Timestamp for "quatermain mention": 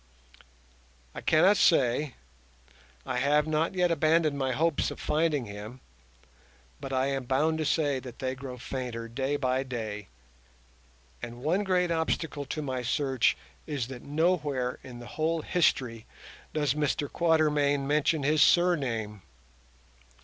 17.07-18.23